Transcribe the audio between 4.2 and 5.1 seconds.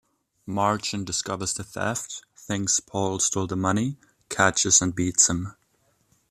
catches and